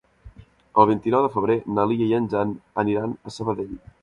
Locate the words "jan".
2.33-2.57